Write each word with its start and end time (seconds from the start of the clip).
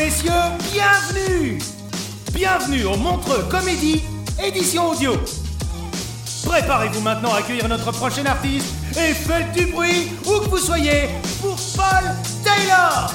Messieurs, 0.00 0.30
bienvenue 0.72 1.58
Bienvenue 2.32 2.84
au 2.84 2.96
Montreux 2.96 3.46
Comédie, 3.50 4.02
édition 4.42 4.92
audio. 4.92 5.12
Préparez-vous 6.46 7.02
maintenant 7.02 7.34
à 7.34 7.40
accueillir 7.40 7.68
notre 7.68 7.92
prochain 7.92 8.24
artiste 8.24 8.74
et 8.92 9.12
faites 9.12 9.52
du 9.52 9.66
bruit 9.66 10.08
où 10.24 10.40
que 10.40 10.48
vous 10.48 10.56
soyez 10.56 11.10
pour 11.42 11.56
Paul 11.76 12.04
Taylor 12.42 13.12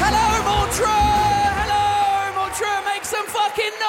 Hello, 0.00 0.42
Montreux! 0.44 0.84
Hello, 1.62 2.34
Montreux! 2.34 2.82
Make 2.84 3.04
some 3.04 3.26
fucking 3.28 3.78
noise! 3.78 3.87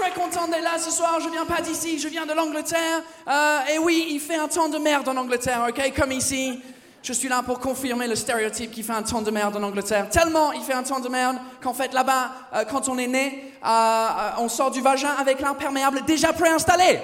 Très 0.00 0.10
content 0.12 0.48
d'être 0.48 0.62
là 0.62 0.78
ce 0.78 0.90
soir. 0.90 1.18
Je 1.22 1.28
viens 1.28 1.44
pas 1.44 1.60
d'ici, 1.60 1.98
je 1.98 2.08
viens 2.08 2.24
de 2.24 2.32
l'Angleterre. 2.32 3.02
Euh, 3.28 3.74
et 3.74 3.78
oui, 3.78 4.06
il 4.10 4.20
fait 4.20 4.36
un 4.36 4.48
temps 4.48 4.68
de 4.68 4.78
merde 4.78 5.08
en 5.08 5.16
Angleterre, 5.16 5.66
ok? 5.68 5.92
Comme 5.94 6.12
ici. 6.12 6.60
Je 7.02 7.14
suis 7.14 7.28
là 7.28 7.42
pour 7.42 7.60
confirmer 7.60 8.06
le 8.06 8.14
stéréotype 8.14 8.70
qui 8.70 8.82
fait 8.82 8.92
un 8.92 9.02
temps 9.02 9.22
de 9.22 9.30
merde 9.30 9.56
en 9.56 9.62
Angleterre. 9.62 10.10
Tellement 10.10 10.52
il 10.52 10.60
fait 10.60 10.74
un 10.74 10.82
temps 10.82 11.00
de 11.00 11.08
merde 11.08 11.38
qu'en 11.62 11.72
fait 11.72 11.94
là-bas, 11.94 12.30
euh, 12.54 12.64
quand 12.70 12.90
on 12.90 12.98
est 12.98 13.06
né, 13.06 13.54
euh, 13.64 14.06
on 14.38 14.50
sort 14.50 14.70
du 14.70 14.82
vagin 14.82 15.14
avec 15.18 15.40
l'imperméable 15.40 16.02
déjà 16.06 16.34
préinstallé. 16.34 17.00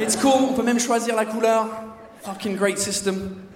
It's 0.00 0.16
cool, 0.16 0.48
on 0.50 0.54
peut 0.54 0.62
même 0.62 0.80
choisir 0.80 1.14
la 1.14 1.26
couleur. 1.26 1.66
Fucking 2.22 2.56
great 2.56 2.78
system. 2.78 3.47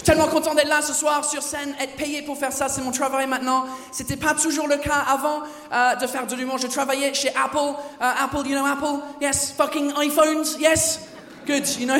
Je 0.00 0.04
suis 0.06 0.12
tellement 0.14 0.32
content 0.32 0.54
d'être 0.54 0.66
là 0.66 0.80
ce 0.80 0.94
soir 0.94 1.22
sur 1.26 1.42
scène, 1.42 1.74
être 1.78 1.94
payé 1.94 2.22
pour 2.22 2.38
faire 2.38 2.54
ça, 2.54 2.70
c'est 2.70 2.80
mon 2.80 2.90
travail 2.90 3.26
maintenant. 3.26 3.66
C'était 3.92 4.16
pas 4.16 4.32
toujours 4.32 4.66
le 4.66 4.78
cas 4.78 5.04
avant 5.06 5.42
euh, 5.70 5.94
de 5.96 6.06
faire 6.06 6.26
de 6.26 6.34
l'humour. 6.34 6.56
Je 6.56 6.68
travaillais 6.68 7.12
chez 7.12 7.28
Apple. 7.28 7.58
Euh, 8.00 8.24
Apple, 8.24 8.48
you 8.48 8.56
know 8.56 8.64
Apple? 8.64 9.04
Yes, 9.20 9.52
fucking 9.54 9.92
iPhones, 9.98 10.58
yes. 10.58 11.00
Good, 11.46 11.68
you 11.78 11.86
know. 11.86 11.98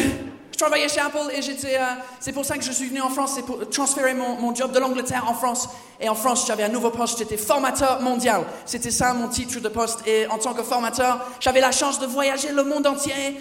Je 0.50 0.56
travaillais 0.56 0.88
chez 0.88 1.00
Apple 1.00 1.30
et 1.30 1.42
j'étais. 1.42 1.76
euh, 1.76 1.84
c'est 2.20 2.32
pour 2.32 2.46
ça 2.46 2.56
que 2.56 2.64
je 2.64 2.72
suis 2.72 2.88
venu 2.88 3.02
en 3.02 3.10
France, 3.10 3.32
c'est 3.34 3.44
pour 3.44 3.68
transférer 3.68 4.14
mon, 4.14 4.54
job 4.54 4.72
de 4.72 4.78
l'Angleterre 4.78 5.24
en 5.28 5.34
France. 5.34 5.68
Et 6.00 6.08
en 6.08 6.14
France, 6.14 6.46
j'avais 6.46 6.62
un 6.62 6.68
nouveau 6.68 6.88
poste, 6.88 7.18
j'étais 7.18 7.36
formateur 7.36 8.00
mondial. 8.00 8.44
C'était 8.64 8.90
ça 8.90 9.12
mon 9.12 9.28
titre 9.28 9.60
de 9.60 9.68
poste. 9.68 9.98
Et 10.06 10.26
en 10.28 10.38
tant 10.38 10.54
que 10.54 10.62
formateur, 10.62 11.20
j'avais 11.38 11.60
la 11.60 11.70
chance 11.70 11.98
de 11.98 12.06
voyager 12.06 12.50
le 12.50 12.64
monde 12.64 12.86
entier, 12.86 13.36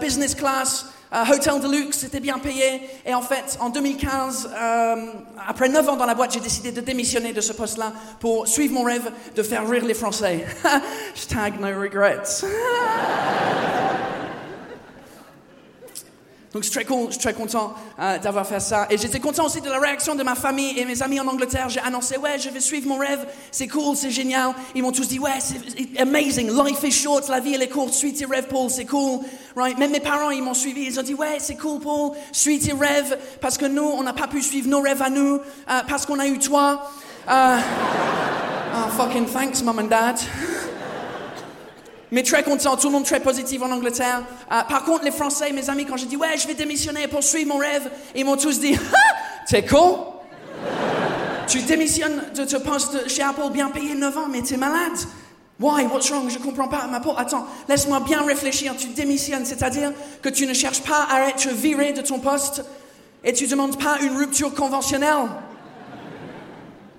business 0.00 0.34
class. 0.34 0.86
Euh, 1.12 1.24
Hotel 1.30 1.60
Deluxe, 1.60 1.98
c'était 1.98 2.20
bien 2.20 2.38
payé. 2.38 2.80
Et 3.04 3.14
en 3.14 3.20
fait, 3.20 3.58
en 3.60 3.68
2015, 3.68 4.50
euh, 4.54 4.96
après 5.46 5.68
9 5.68 5.88
ans 5.90 5.96
dans 5.96 6.06
la 6.06 6.14
boîte, 6.14 6.32
j'ai 6.32 6.40
décidé 6.40 6.72
de 6.72 6.80
démissionner 6.80 7.32
de 7.32 7.40
ce 7.40 7.52
poste-là 7.52 7.92
pour 8.18 8.48
suivre 8.48 8.74
mon 8.74 8.84
rêve 8.84 9.10
de 9.34 9.42
faire 9.42 9.68
rire 9.68 9.84
les 9.84 9.94
Français. 9.94 10.46
Hashtag 11.14 11.60
no 11.60 11.66
regrets. 11.66 12.22
Donc 16.52 16.62
je 16.64 16.68
suis 16.68 16.74
très, 16.74 16.84
con- 16.84 17.06
je 17.06 17.12
suis 17.12 17.20
très 17.22 17.32
content 17.32 17.72
euh, 17.98 18.18
d'avoir 18.18 18.46
fait 18.46 18.60
ça. 18.60 18.86
Et 18.90 18.98
j'étais 18.98 19.20
content 19.20 19.46
aussi 19.46 19.62
de 19.62 19.70
la 19.70 19.78
réaction 19.78 20.14
de 20.14 20.22
ma 20.22 20.34
famille 20.34 20.78
et 20.78 20.84
mes 20.84 21.02
amis 21.02 21.18
en 21.18 21.26
Angleterre. 21.26 21.70
J'ai 21.70 21.80
annoncé, 21.80 22.18
ouais, 22.18 22.38
je 22.38 22.50
vais 22.50 22.60
suivre 22.60 22.86
mon 22.88 22.98
rêve. 22.98 23.26
C'est 23.50 23.68
cool, 23.68 23.96
c'est 23.96 24.10
génial. 24.10 24.52
Ils 24.74 24.82
m'ont 24.82 24.92
tous 24.92 25.08
dit, 25.08 25.18
ouais, 25.18 25.30
c'est 25.40 25.56
amazing. 25.98 26.50
Life 26.50 26.82
is 26.82 26.92
short, 26.92 27.26
la 27.28 27.40
vie 27.40 27.54
elle 27.54 27.62
est 27.62 27.70
courte. 27.70 27.94
Suis 27.94 28.12
tes 28.12 28.26
rêves, 28.26 28.48
Paul, 28.48 28.68
c'est 28.68 28.84
cool. 28.84 29.20
Right? 29.56 29.78
Même 29.78 29.92
mes 29.92 30.00
parents, 30.00 30.30
ils 30.30 30.42
m'ont 30.42 30.52
suivi. 30.52 30.82
Ils 30.82 31.00
ont 31.00 31.02
dit, 31.02 31.14
ouais, 31.14 31.38
c'est 31.38 31.56
cool, 31.56 31.80
Paul. 31.80 32.10
Suis 32.32 32.58
tes 32.58 32.72
rêves. 32.74 33.16
Parce 33.40 33.56
que 33.56 33.64
nous, 33.64 33.84
on 33.88 34.02
n'a 34.02 34.12
pas 34.12 34.26
pu 34.28 34.42
suivre 34.42 34.68
nos 34.68 34.82
rêves 34.82 35.00
à 35.00 35.08
nous. 35.08 35.36
euh, 35.36 35.80
parce 35.88 36.04
qu'on 36.04 36.18
a 36.18 36.26
eu 36.26 36.38
toi. 36.38 36.82
Euh, 37.30 37.56
oh, 38.76 38.90
fucking 38.90 39.24
thanks, 39.24 39.62
mom 39.62 39.78
and 39.78 39.84
dad. 39.88 40.16
Mais 42.12 42.22
très 42.22 42.42
content, 42.42 42.76
tout 42.76 42.88
le 42.88 42.92
monde 42.92 43.06
très 43.06 43.20
positif 43.20 43.62
en 43.62 43.70
Angleterre. 43.70 44.22
Euh, 44.52 44.60
par 44.68 44.84
contre, 44.84 45.04
les 45.04 45.10
Français, 45.10 45.50
mes 45.50 45.70
amis, 45.70 45.86
quand 45.86 45.96
j'ai 45.96 46.04
dit 46.04 46.16
ouais, 46.16 46.36
je 46.36 46.46
vais 46.46 46.52
démissionner 46.52 47.08
pour 47.08 47.24
suivre 47.24 47.48
mon 47.48 47.58
rêve, 47.58 47.90
ils 48.14 48.26
m'ont 48.26 48.36
tous 48.36 48.60
dit 48.60 48.78
Ah, 48.94 49.16
T'es 49.48 49.64
con 49.64 50.08
Tu 51.48 51.60
démissionnes 51.62 52.22
de 52.36 52.46
ce 52.46 52.58
poste 52.58 53.08
chez 53.08 53.22
Apple 53.22 53.50
bien 53.50 53.70
payé 53.70 53.94
9 53.94 54.18
ans, 54.18 54.28
mais 54.30 54.42
t'es 54.42 54.58
malade 54.58 54.92
Why? 55.58 55.86
What's 55.86 56.10
wrong? 56.10 56.28
Je 56.28 56.38
comprends 56.38 56.68
pas. 56.68 56.86
Ma 56.86 57.00
pauvre, 57.00 57.18
attends, 57.18 57.46
laisse-moi 57.66 58.00
bien 58.00 58.22
réfléchir. 58.22 58.74
Tu 58.76 58.88
démissionnes, 58.88 59.46
c'est-à-dire 59.46 59.92
que 60.20 60.28
tu 60.28 60.46
ne 60.46 60.52
cherches 60.52 60.82
pas 60.82 61.06
à 61.10 61.28
être 61.28 61.48
viré 61.48 61.94
de 61.94 62.02
ton 62.02 62.18
poste 62.18 62.62
et 63.24 63.32
tu 63.32 63.46
demandes 63.46 63.82
pas 63.82 63.98
une 64.02 64.16
rupture 64.18 64.52
conventionnelle. 64.52 65.28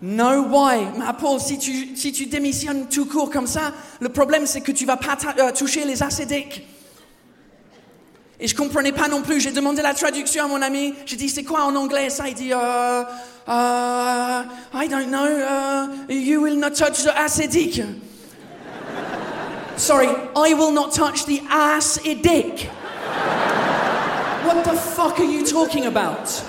No 0.05 0.41
why? 0.41 0.85
Ma 0.97 1.13
Paul, 1.13 1.39
si 1.39 1.57
tu, 1.57 1.95
si 1.95 2.11
tu 2.11 2.25
démissionnes 2.25 2.89
tout 2.89 3.05
court 3.05 3.29
comme 3.29 3.47
ça, 3.47 3.71
le 4.01 4.09
problème 4.09 4.45
c'est 4.45 4.59
que 4.59 4.73
tu 4.73 4.85
vas 4.85 4.97
pas 4.97 5.17
euh, 5.39 5.51
toucher 5.53 5.85
les 5.85 6.03
acédiques. 6.03 6.67
Et 8.37 8.47
je 8.47 8.53
comprenais 8.53 8.91
pas 8.91 9.07
non 9.07 9.21
plus. 9.21 9.39
J'ai 9.39 9.53
demandé 9.53 9.81
la 9.81 9.93
traduction 9.93 10.43
à 10.43 10.47
mon 10.49 10.61
ami. 10.61 10.93
J'ai 11.05 11.15
dit 11.15 11.29
c'est 11.29 11.45
quoi 11.45 11.63
en 11.63 11.73
anglais 11.77 12.09
ça? 12.09 12.27
Il 12.27 12.33
dit 12.33 12.51
euh, 12.51 13.03
euh, 13.47 14.43
I 14.73 14.89
don't 14.89 15.07
know. 15.07 15.25
euh, 15.25 15.87
you 16.09 16.41
will 16.41 16.59
not 16.59 16.71
touch 16.71 17.03
the 17.03 17.11
acidic. 17.15 17.81
Sorry, 19.77 20.09
I 20.35 20.53
will 20.53 20.73
not 20.73 20.91
touch 20.91 21.25
the 21.25 21.41
acidic. 21.49 22.67
What 24.43 24.63
the 24.65 24.75
fuck 24.77 25.17
are 25.21 25.23
you 25.23 25.45
talking 25.45 25.85
about? 25.85 26.43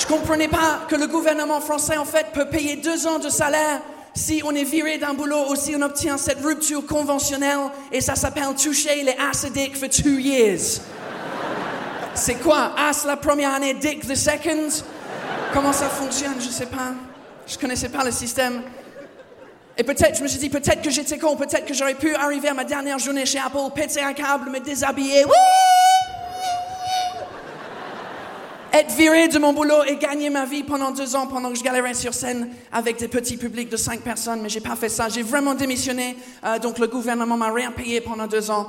Je 0.00 0.06
comprenais 0.06 0.48
pas 0.48 0.86
que 0.88 0.96
le 0.96 1.06
gouvernement 1.06 1.60
français, 1.60 1.98
en 1.98 2.06
fait, 2.06 2.28
peut 2.32 2.46
payer 2.46 2.76
deux 2.76 3.06
ans 3.06 3.18
de 3.18 3.28
salaire 3.28 3.82
si 4.14 4.40
on 4.46 4.52
est 4.52 4.64
viré 4.64 4.96
d'un 4.96 5.12
boulot 5.12 5.50
ou 5.50 5.56
si 5.56 5.76
on 5.76 5.82
obtient 5.82 6.16
cette 6.16 6.40
rupture 6.42 6.86
conventionnelle 6.86 7.68
et 7.92 8.00
ça 8.00 8.14
s'appelle 8.14 8.54
toucher 8.56 9.02
les 9.02 9.14
acidiques 9.30 9.76
for 9.76 9.90
two 9.90 10.18
years. 10.18 10.80
C'est 12.14 12.36
quoi? 12.36 12.72
As 12.78 13.04
la 13.04 13.18
première 13.18 13.52
année, 13.52 13.74
dick 13.74 14.06
the 14.08 14.14
second? 14.14 14.70
Comment 15.52 15.72
ça 15.74 15.90
fonctionne? 15.90 16.40
Je 16.40 16.48
sais 16.48 16.66
pas. 16.66 16.94
Je 17.46 17.58
connaissais 17.58 17.90
pas 17.90 18.02
le 18.02 18.10
système. 18.10 18.62
Et 19.76 19.84
peut-être, 19.84 20.16
je 20.16 20.22
me 20.22 20.28
suis 20.28 20.38
dit, 20.38 20.48
peut-être 20.48 20.80
que 20.80 20.90
j'étais 20.90 21.18
con, 21.18 21.36
peut-être 21.36 21.66
que 21.66 21.74
j'aurais 21.74 21.94
pu 21.94 22.14
arriver 22.14 22.48
à 22.48 22.54
ma 22.54 22.64
dernière 22.64 22.98
journée 22.98 23.26
chez 23.26 23.38
Apple, 23.38 23.70
péter 23.74 24.00
un 24.00 24.14
câble, 24.14 24.50
me 24.50 24.60
déshabiller. 24.60 25.24
Wouh! 25.24 25.69
Être 28.72 28.92
viré 28.94 29.28
de 29.28 29.38
mon 29.38 29.52
boulot 29.52 29.84
et 29.84 29.96
gagner 29.96 30.30
ma 30.30 30.44
vie 30.44 30.62
pendant 30.62 30.90
deux 30.90 31.16
ans 31.16 31.26
pendant 31.26 31.50
que 31.50 31.58
je 31.58 31.62
galérais 31.62 31.94
sur 31.94 32.14
scène 32.14 32.50
avec 32.72 32.98
des 32.98 33.08
petits 33.08 33.36
publics 33.36 33.68
de 33.68 33.76
cinq 33.76 34.00
personnes, 34.00 34.40
mais 34.42 34.48
j'ai 34.48 34.60
pas 34.60 34.76
fait 34.76 34.88
ça. 34.88 35.08
J'ai 35.08 35.22
vraiment 35.22 35.54
démissionné, 35.54 36.16
euh, 36.44 36.58
donc 36.58 36.78
le 36.78 36.86
gouvernement 36.86 37.36
m'a 37.36 37.52
rien 37.52 37.72
payé 37.72 38.00
pendant 38.00 38.26
deux 38.26 38.50
ans. 38.50 38.68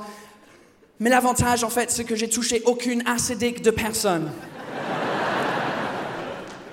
Mais 0.98 1.10
l'avantage, 1.10 1.64
en 1.64 1.70
fait, 1.70 1.90
c'est 1.90 2.04
que 2.04 2.14
j'ai 2.14 2.28
touché 2.28 2.62
aucune 2.64 3.02
acédique 3.08 3.62
de 3.62 3.70
personne. 3.70 4.30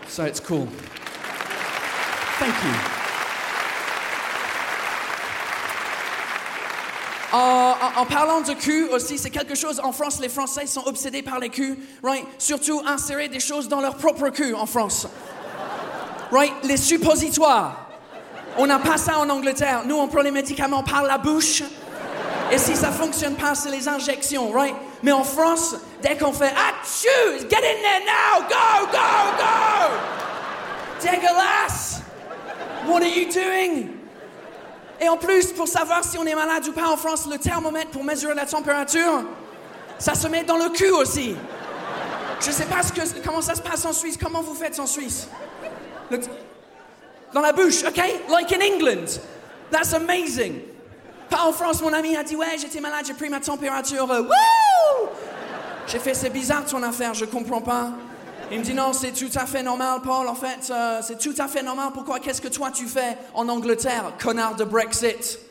So 0.08 0.26
it's 0.26 0.40
cool. 0.40 0.68
Thank 2.40 2.54
you. 2.64 3.00
En, 7.32 7.76
en- 8.00 8.06
parlant 8.06 8.42
de 8.42 8.54
cul 8.54 8.88
aussi, 8.92 9.18
c'est 9.18 9.30
quelque 9.30 9.56
chose 9.56 9.80
en 9.84 9.92
France, 9.92 10.20
les 10.20 10.30
Français 10.30 10.66
sont 10.68 10.84
obsédés 10.86 11.22
par 11.22 11.40
les 11.40 11.50
culs, 11.50 11.78
right? 12.04 12.26
Surtout 12.38 12.82
insérer 12.86 13.28
des 13.30 13.40
choses 13.40 13.68
dans 13.68 13.82
leur 13.82 13.96
propre 13.96 14.30
cul 14.30 14.54
en 14.54 14.66
France. 14.66 15.08
Right? 16.32 16.54
Les 16.64 16.78
suppositoires. 16.78 17.88
On 18.58 18.68
n'a 18.68 18.80
pas 18.80 18.98
ça 18.98 19.18
en 19.20 19.30
Angleterre. 19.30 19.84
Nous, 19.86 19.96
on 19.98 20.08
prend 20.08 20.22
les 20.22 20.32
médicaments 20.32 20.84
par 20.84 21.04
la 21.04 21.18
bouche. 21.18 21.64
Et 22.52 22.58
si 22.58 22.76
ça 22.76 22.92
fonctionne 22.92 23.36
pas, 23.36 23.54
c'est 23.56 23.70
les 23.72 23.88
injections, 23.88 24.52
right? 24.52 24.74
Mais 25.04 25.12
en 25.12 25.24
France, 25.24 25.76
dès 26.02 26.18
qu'on 26.18 26.34
fait 26.34 26.52
Achou! 26.52 27.48
Get 27.50 27.58
in 27.58 27.82
there 27.82 28.02
now! 28.06 28.42
Go, 28.50 28.88
go, 28.92 28.98
go! 29.38 29.96
Dégueulasse! 31.02 32.02
What 32.88 33.02
are 33.02 33.08
you 33.08 33.32
doing? 33.32 33.90
Et 35.02 35.08
en 35.08 35.18
plus, 35.18 35.54
pour 35.54 35.68
savoir 35.68 36.04
si 36.04 36.18
on 36.18 36.26
est 36.26 36.36
malade 36.36 36.68
ou 36.68 36.74
pas 36.74 36.88
en 36.90 36.98
France, 36.98 37.28
le 37.32 37.38
thermomètre 37.38 37.92
pour 37.92 38.04
mesurer 38.04 38.34
la 38.36 38.46
température, 38.46 39.24
ça 39.98 40.14
se 40.14 40.28
met 40.28 40.44
dans 40.44 40.58
le 40.58 40.70
cul 40.70 40.90
aussi. 40.92 41.36
Je 42.42 42.52
sais 42.52 42.66
pas 42.66 42.82
ce 42.84 42.92
que, 42.92 43.02
comment 43.26 43.42
ça 43.42 43.56
se 43.56 43.62
passe 43.62 43.86
en 43.86 43.94
Suisse. 43.94 44.18
Comment 44.22 44.42
vous 44.42 44.54
faites 44.54 44.80
en 44.80 44.86
Suisse? 44.86 45.28
Dans 47.34 47.42
la 47.42 47.54
bouche, 47.54 47.84
ok? 47.84 48.02
Like 48.30 48.52
in 48.52 48.62
England. 48.62 49.20
That's 49.72 49.94
amazing. 49.94 50.62
Pas 51.30 51.44
en 51.44 51.52
France, 51.54 51.82
mon 51.82 51.94
ami 51.94 52.18
a 52.18 52.24
dit 52.24 52.36
Ouais, 52.36 52.58
j'étais 52.58 52.80
malade, 52.80 53.06
j'ai 53.06 53.14
pris 53.14 53.30
ma 53.30 53.40
température. 53.40 54.10
euh! 54.12 54.24
J'ai 55.88 56.00
fait 56.00 56.14
C'est 56.14 56.30
bizarre 56.30 56.66
ton 56.66 56.82
affaire, 56.84 57.14
je 57.14 57.26
comprends 57.26 57.62
pas. 57.62 57.92
Il 58.52 58.60
me 58.60 58.64
dit 58.64 58.74
Non, 58.74 58.94
c'est 58.94 59.12
tout 59.12 59.30
à 59.36 59.46
fait 59.46 59.62
normal, 59.62 60.00
Paul. 60.04 60.28
En 60.28 60.36
fait, 60.36 60.72
euh, 60.72 61.02
c'est 61.04 61.20
tout 61.20 61.36
à 61.38 61.48
fait 61.48 61.62
normal. 61.62 61.90
Pourquoi? 61.94 62.20
Qu'est-ce 62.20 62.42
que 62.42 62.48
toi 62.48 62.72
tu 62.72 62.88
fais 62.88 63.18
en 63.34 63.48
Angleterre, 63.48 64.14
connard 64.22 64.56
de 64.56 64.64
Brexit? 64.64 65.40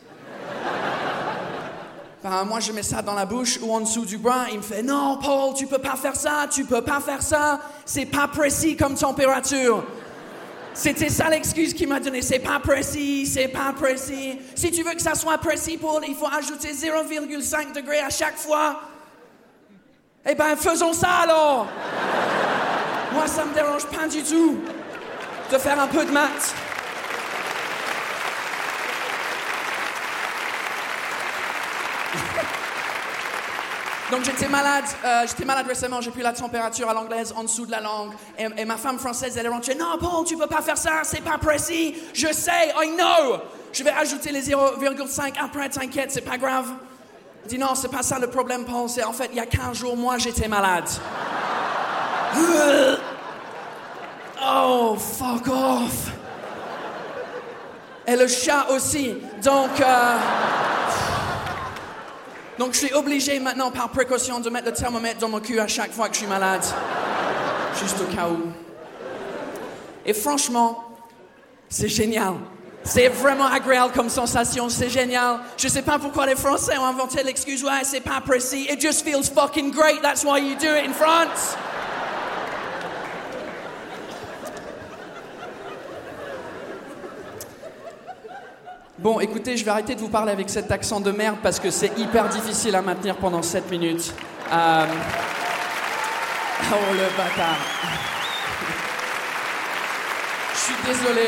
Ben, 2.20 2.44
moi, 2.44 2.58
je 2.58 2.72
mets 2.72 2.82
ça 2.82 3.00
dans 3.00 3.14
la 3.14 3.24
bouche 3.24 3.60
ou 3.62 3.72
en 3.72 3.80
dessous 3.80 4.04
du 4.04 4.18
bras. 4.18 4.46
Il 4.50 4.56
me 4.56 4.62
fait 4.62 4.82
Non, 4.82 5.20
Paul, 5.22 5.54
tu 5.54 5.68
peux 5.68 5.78
pas 5.78 5.94
faire 5.94 6.16
ça, 6.16 6.48
tu 6.50 6.64
peux 6.64 6.82
pas 6.82 6.98
faire 6.98 7.22
ça. 7.22 7.60
C'est 7.84 8.06
pas 8.06 8.26
précis 8.26 8.76
comme 8.76 8.96
température. 8.96 9.84
C'était 10.74 11.10
ça 11.10 11.30
l'excuse 11.30 11.72
qu'il 11.72 11.88
m'a 11.88 12.00
donnée. 12.00 12.22
C'est 12.22 12.40
pas 12.40 12.58
précis, 12.58 13.24
c'est 13.24 13.46
pas 13.46 13.72
précis. 13.72 14.36
Si 14.56 14.72
tu 14.72 14.82
veux 14.82 14.94
que 14.94 15.00
ça 15.00 15.14
soit 15.14 15.38
précis, 15.38 15.76
Paul, 15.76 16.02
il 16.08 16.16
faut 16.16 16.26
ajouter 16.26 16.72
0,5 16.72 17.72
degrés 17.72 18.00
à 18.00 18.10
chaque 18.10 18.36
fois. 18.36 18.80
Eh 20.28 20.34
ben, 20.34 20.56
faisons 20.56 20.92
ça 20.92 21.08
alors. 21.22 21.68
Moi, 23.12 23.26
ça 23.26 23.44
me 23.44 23.54
dérange 23.54 23.86
pas 23.86 24.06
du 24.06 24.22
tout 24.22 24.58
de 25.50 25.58
faire 25.58 25.80
un 25.80 25.86
peu 25.86 26.04
de 26.04 26.10
maths. 26.10 26.54
Donc 34.10 34.24
j'étais 34.24 34.48
malade, 34.48 34.84
euh, 35.04 35.26
j'étais 35.26 35.44
malade 35.46 35.66
récemment, 35.66 36.00
j'ai 36.02 36.10
pris 36.10 36.22
la 36.22 36.32
température 36.32 36.88
à 36.90 36.94
l'anglaise 36.94 37.32
en 37.34 37.44
dessous 37.44 37.66
de 37.66 37.70
la 37.70 37.80
langue. 37.80 38.12
Et, 38.38 38.64
ma 38.64 38.76
femme 38.76 38.98
française, 38.98 39.36
elle 39.38 39.46
est 39.46 39.50
rentrée, 39.50 39.74
non 39.74 39.96
Paul, 39.98 40.26
tu 40.26 40.36
peux 40.36 40.46
pas 40.46 40.60
faire 40.60 40.76
ça, 40.76 41.00
c'est 41.04 41.22
pas 41.22 41.38
précis. 41.38 41.94
Je 42.12 42.30
sais, 42.32 42.74
I 42.76 42.90
know. 42.96 43.38
Je 43.72 43.82
vais 43.84 43.90
ajouter 43.90 44.32
les 44.32 44.42
0,5 44.42 45.32
après, 45.42 45.70
t'inquiète, 45.70 46.10
c'est 46.10 46.20
pas 46.20 46.36
grave. 46.36 46.66
Elle 47.44 47.50
dit 47.50 47.58
non, 47.58 47.74
c'est 47.74 47.90
pas 47.90 48.02
ça 48.02 48.18
le 48.18 48.28
problème, 48.28 48.66
Paul, 48.66 48.88
c'est 48.88 49.04
en 49.04 49.14
fait, 49.14 49.30
il 49.32 49.36
y 49.36 49.40
a 49.40 49.46
15 49.46 49.78
jours, 49.78 49.96
moi 49.96 50.18
j'étais 50.18 50.48
malade. 50.48 50.88
Oh, 54.42 54.96
fuck 54.96 55.48
off. 55.48 56.12
Et 58.06 58.16
le 58.16 58.26
chat 58.26 58.66
aussi. 58.70 59.16
Donc... 59.42 59.80
euh, 59.80 60.16
donc 62.58 62.72
je 62.72 62.78
suis 62.78 62.92
obligé 62.92 63.38
maintenant 63.38 63.70
par 63.70 63.88
précaution 63.90 64.40
de 64.40 64.50
mettre 64.50 64.66
le 64.66 64.72
thermomètre 64.72 65.20
dans 65.20 65.28
mon 65.28 65.38
cul 65.38 65.60
à 65.60 65.68
chaque 65.68 65.92
fois 65.92 66.08
que 66.08 66.14
je 66.14 66.20
suis 66.20 66.26
malade. 66.26 66.64
Juste 67.78 68.00
au 68.00 68.14
cas 68.14 68.28
où. 68.28 68.50
Et 70.04 70.12
franchement, 70.12 70.84
c'est 71.68 71.88
génial. 71.88 72.34
C'est 72.82 73.08
vraiment 73.08 73.46
agréable 73.46 73.92
comme 73.92 74.08
sensation, 74.08 74.68
c'est 74.70 74.88
génial. 74.88 75.40
Je 75.56 75.68
sais 75.68 75.82
pas 75.82 75.98
pourquoi 75.98 76.26
les 76.26 76.34
Français 76.34 76.76
ont 76.78 76.86
inventé 76.86 77.22
l'excuse, 77.22 77.62
ouais, 77.62 77.84
c'est 77.84 78.00
pas 78.00 78.20
précis. 78.20 78.66
It 78.70 78.80
just 78.80 79.04
feels 79.04 79.28
fucking 79.28 79.70
great, 79.70 80.00
that's 80.02 80.24
why 80.24 80.38
you 80.38 80.56
do 80.56 80.74
it 80.74 80.86
in 80.88 80.94
France. 80.94 81.56
Bon, 89.10 89.20
écoutez, 89.20 89.56
je 89.56 89.64
vais 89.64 89.70
arrêter 89.70 89.94
de 89.94 90.00
vous 90.00 90.10
parler 90.10 90.32
avec 90.32 90.50
cet 90.50 90.70
accent 90.70 91.00
de 91.00 91.10
merde 91.10 91.38
parce 91.42 91.58
que 91.58 91.70
c'est 91.70 91.98
hyper 91.98 92.28
difficile 92.28 92.74
à 92.74 92.82
maintenir 92.82 93.16
pendant 93.16 93.40
7 93.40 93.70
minutes. 93.70 94.12
Euh, 94.52 94.84
Oh 96.70 96.92
le 96.92 97.16
bâtard. 97.16 97.56
Je 100.52 100.58
suis 100.58 100.74
désolé. 100.84 101.26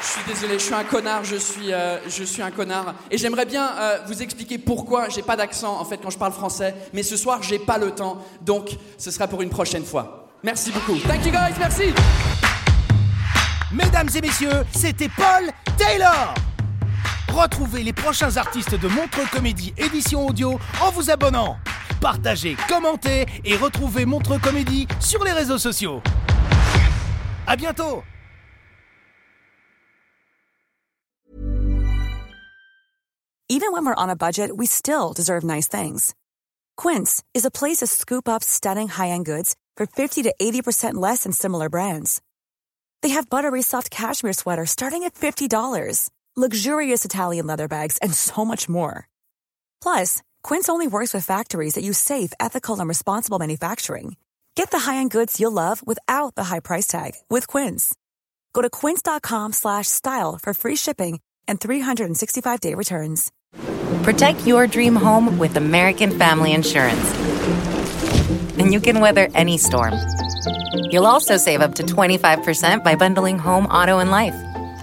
Je 0.00 0.06
suis 0.06 0.24
désolé, 0.26 0.54
je 0.54 0.64
suis 0.64 0.74
un 0.74 0.84
connard, 0.84 1.22
je 1.22 1.36
suis, 1.36 1.70
euh, 1.70 1.98
je 2.08 2.24
suis 2.24 2.40
un 2.40 2.50
connard. 2.50 2.94
Et 3.10 3.18
j'aimerais 3.18 3.44
bien 3.44 3.68
euh, 3.78 3.98
vous 4.06 4.22
expliquer 4.22 4.56
pourquoi 4.56 5.10
j'ai 5.10 5.20
pas 5.20 5.36
d'accent 5.36 5.78
en 5.78 5.84
fait 5.84 5.98
quand 5.98 6.08
je 6.08 6.16
parle 6.16 6.32
français, 6.32 6.74
mais 6.94 7.02
ce 7.02 7.18
soir 7.18 7.42
j'ai 7.42 7.58
pas 7.58 7.76
le 7.76 7.90
temps, 7.90 8.24
donc 8.40 8.70
ce 8.96 9.10
sera 9.10 9.28
pour 9.28 9.42
une 9.42 9.50
prochaine 9.50 9.84
fois. 9.84 10.30
Merci 10.42 10.72
beaucoup. 10.72 10.96
Thank 11.06 11.26
you 11.26 11.30
guys, 11.32 11.52
merci. 11.58 11.92
Mesdames 13.70 14.08
et 14.14 14.20
messieurs, 14.22 14.64
c'était 14.72 15.10
Paul 15.10 15.50
Taylor. 15.76 16.32
Retrouvez 17.28 17.82
les 17.82 17.92
prochains 17.92 18.36
artistes 18.36 18.74
de 18.74 18.88
Montreux 18.88 19.26
Comédie 19.32 19.74
édition 19.76 20.26
audio 20.26 20.58
en 20.82 20.90
vous 20.90 21.10
abonnant. 21.10 21.58
Partagez, 22.00 22.56
commentez 22.68 23.26
et 23.44 23.56
retrouvez 23.56 24.06
Montreux 24.06 24.38
Comédie 24.38 24.86
sur 25.00 25.22
les 25.24 25.32
réseaux 25.32 25.58
sociaux. 25.58 26.02
À 27.46 27.56
bientôt. 27.56 28.02
Even 33.48 33.70
when 33.70 33.86
we're 33.86 33.94
on 33.96 34.10
a 34.10 34.16
budget, 34.16 34.50
we 34.56 34.66
still 34.66 35.12
deserve 35.12 35.44
nice 35.44 35.68
things. 35.68 36.14
Quince 36.76 37.22
is 37.32 37.44
a 37.44 37.50
place 37.50 37.76
to 37.76 37.86
scoop 37.86 38.28
up 38.28 38.42
stunning 38.42 38.88
high-end 38.88 39.24
goods 39.24 39.54
for 39.76 39.86
50 39.86 40.24
to 40.24 40.34
80% 40.40 40.94
less 40.94 41.22
than 41.22 41.32
similar 41.32 41.68
brands. 41.68 42.20
They 43.02 43.10
have 43.10 43.30
buttery 43.30 43.62
soft 43.62 43.90
cashmere 43.90 44.32
sweaters 44.32 44.70
starting 44.70 45.04
at 45.04 45.14
$50, 45.14 46.10
luxurious 46.36 47.04
Italian 47.04 47.46
leather 47.46 47.68
bags, 47.68 47.98
and 47.98 48.12
so 48.12 48.44
much 48.44 48.68
more. 48.68 49.08
Plus, 49.80 50.22
Quince 50.42 50.68
only 50.68 50.86
works 50.86 51.14
with 51.14 51.24
factories 51.24 51.74
that 51.74 51.84
use 51.84 51.98
safe, 51.98 52.32
ethical, 52.38 52.78
and 52.78 52.88
responsible 52.88 53.38
manufacturing. 53.38 54.16
Get 54.54 54.70
the 54.70 54.78
high-end 54.78 55.10
goods 55.10 55.38
you'll 55.38 55.52
love 55.52 55.86
without 55.86 56.34
the 56.34 56.44
high 56.44 56.60
price 56.60 56.86
tag 56.86 57.12
with 57.28 57.46
Quince. 57.46 57.94
Go 58.54 58.62
to 58.62 58.70
quince.com 58.70 59.52
slash 59.52 59.86
style 59.86 60.38
for 60.42 60.54
free 60.54 60.76
shipping 60.76 61.20
and 61.46 61.60
365-day 61.60 62.74
returns. 62.74 63.30
Protect 64.02 64.46
your 64.46 64.66
dream 64.66 64.96
home 64.96 65.38
with 65.38 65.56
American 65.56 66.10
Family 66.18 66.54
Insurance. 66.54 67.12
And 68.58 68.72
you 68.72 68.80
can 68.80 69.00
weather 69.00 69.28
any 69.34 69.58
storm. 69.58 69.94
You'll 70.90 71.06
also 71.06 71.36
save 71.36 71.60
up 71.60 71.74
to 71.74 71.82
25% 71.82 72.82
by 72.82 72.94
bundling 72.94 73.38
home, 73.38 73.66
auto, 73.66 73.98
and 73.98 74.10
life. 74.10 74.34